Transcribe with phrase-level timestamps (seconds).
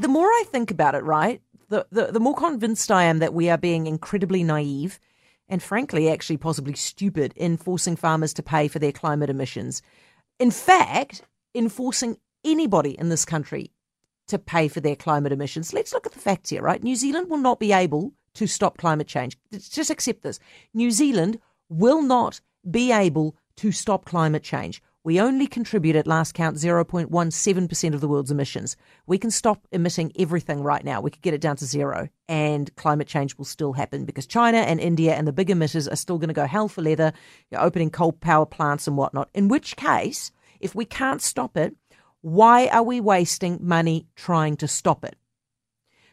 [0.00, 3.34] the more I think about it, right, the, the, the more convinced I am that
[3.34, 4.98] we are being incredibly naive
[5.48, 9.82] and frankly, actually possibly stupid in forcing farmers to pay for their climate emissions.
[10.38, 11.22] In fact,
[11.54, 13.72] in forcing anybody in this country
[14.28, 15.72] to pay for their climate emissions.
[15.72, 16.82] Let's look at the facts here, right?
[16.82, 19.38] New Zealand will not be able to stop climate change.
[19.50, 20.38] Just accept this.
[20.74, 22.40] New Zealand will not
[22.70, 24.82] be able to stop climate change.
[25.04, 28.76] We only contribute at last count 0.17% of the world's emissions.
[29.06, 31.00] We can stop emitting everything right now.
[31.00, 34.58] We could get it down to zero and climate change will still happen because China
[34.58, 37.12] and India and the big emitters are still going to go hell for leather,
[37.50, 39.30] you're opening coal power plants and whatnot.
[39.34, 41.76] In which case, if we can't stop it,
[42.20, 45.16] why are we wasting money trying to stop it?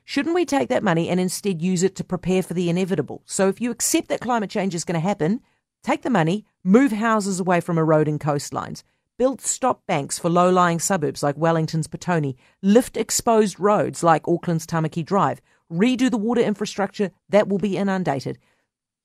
[0.03, 3.23] Shouldn't we take that money and instead use it to prepare for the inevitable?
[3.25, 5.41] So if you accept that climate change is going to happen,
[5.85, 8.83] take the money, move houses away from eroding coastlines,
[9.17, 14.65] build stop banks for low lying suburbs like Wellington's Petone, lift exposed roads like Auckland's
[14.65, 18.37] Tamaki Drive, redo the water infrastructure that will be inundated.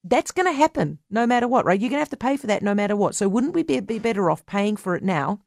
[0.02, 1.78] That's going to happen no matter what, right?
[1.78, 3.14] You're going to have to pay for that no matter what.
[3.14, 5.40] So wouldn't we be, be better off paying for it now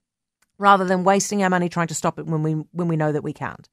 [0.59, 3.23] rather than wasting our money trying to stop it when we when we know that
[3.23, 3.67] we can't.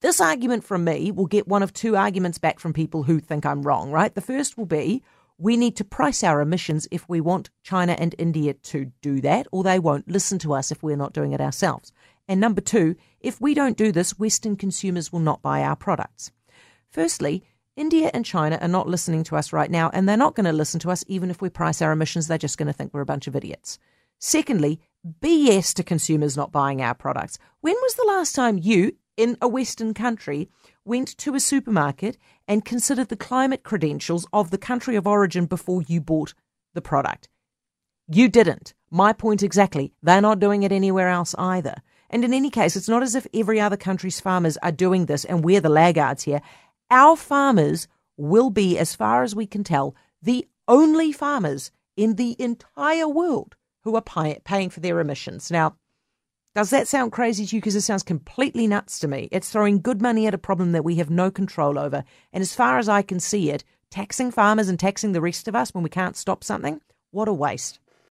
[0.00, 3.44] This argument from me will get one of two arguments back from people who think
[3.44, 4.14] I'm wrong, right?
[4.14, 5.02] The first will be
[5.38, 9.46] we need to price our emissions if we want China and India to do that,
[9.52, 11.92] or they won't listen to us if we're not doing it ourselves.
[12.28, 16.32] And number two, if we don't do this, Western consumers will not buy our products.
[16.90, 17.44] Firstly,
[17.76, 20.52] India and China are not listening to us right now, and they're not going to
[20.52, 22.26] listen to us even if we price our emissions.
[22.26, 23.78] They're just going to think we're a bunch of idiots.
[24.18, 24.80] Secondly,
[25.20, 27.38] BS to consumers not buying our products.
[27.60, 30.48] When was the last time you, in a Western country,
[30.86, 35.82] went to a supermarket and considered the climate credentials of the country of origin before
[35.82, 36.34] you bought
[36.74, 37.28] the product?
[38.08, 38.72] You didn't.
[38.90, 39.92] My point exactly.
[40.02, 41.74] They're not doing it anywhere else either.
[42.08, 45.24] And in any case, it's not as if every other country's farmers are doing this
[45.24, 46.40] and we're the laggards here.
[46.90, 52.36] Our farmers will be, as far as we can tell, the only farmers in the
[52.38, 55.50] entire world who are pay- paying for their emissions.
[55.50, 55.76] Now,
[56.56, 57.60] does that sound crazy to you?
[57.60, 59.28] Because it sounds completely nuts to me.
[59.30, 62.02] It's throwing good money at a problem that we have no control over.
[62.32, 65.54] And as far as I can see it, taxing farmers and taxing the rest of
[65.54, 66.80] us when we can't stop something,
[67.10, 67.78] what a waste.